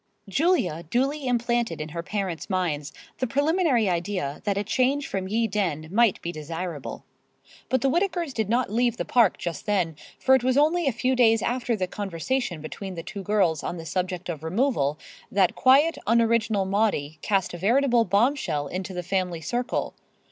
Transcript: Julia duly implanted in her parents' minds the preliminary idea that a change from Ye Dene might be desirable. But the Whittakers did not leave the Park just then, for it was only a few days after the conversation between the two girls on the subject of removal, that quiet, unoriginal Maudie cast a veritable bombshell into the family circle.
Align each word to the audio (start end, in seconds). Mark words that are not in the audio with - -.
Julia 0.27 0.81
duly 0.89 1.27
implanted 1.27 1.79
in 1.79 1.89
her 1.89 2.01
parents' 2.01 2.49
minds 2.49 2.91
the 3.19 3.27
preliminary 3.27 3.87
idea 3.87 4.41
that 4.45 4.57
a 4.57 4.63
change 4.63 5.05
from 5.05 5.27
Ye 5.27 5.45
Dene 5.45 5.89
might 5.91 6.19
be 6.23 6.31
desirable. 6.31 7.05
But 7.69 7.81
the 7.81 7.87
Whittakers 7.91 8.33
did 8.33 8.49
not 8.49 8.71
leave 8.71 8.97
the 8.97 9.05
Park 9.05 9.37
just 9.37 9.67
then, 9.67 9.95
for 10.17 10.33
it 10.33 10.43
was 10.43 10.57
only 10.57 10.87
a 10.87 10.91
few 10.91 11.15
days 11.15 11.43
after 11.43 11.75
the 11.75 11.85
conversation 11.85 12.61
between 12.63 12.95
the 12.95 13.03
two 13.03 13.21
girls 13.21 13.61
on 13.61 13.77
the 13.77 13.85
subject 13.85 14.27
of 14.27 14.41
removal, 14.43 14.97
that 15.31 15.53
quiet, 15.53 15.99
unoriginal 16.07 16.65
Maudie 16.65 17.19
cast 17.21 17.53
a 17.53 17.59
veritable 17.59 18.03
bombshell 18.03 18.65
into 18.65 18.95
the 18.95 19.03
family 19.03 19.39
circle. 19.39 19.93